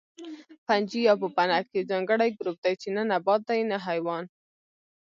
فنجي 0.65 0.99
یا 1.07 1.13
پوپنک 1.21 1.65
یو 1.75 1.87
ځانګړی 1.91 2.29
ګروپ 2.37 2.57
دی 2.63 2.73
چې 2.81 2.87
نه 2.95 3.01
نبات 3.11 3.41
دی 3.49 3.61
نه 3.71 3.77
حیوان 3.87 4.23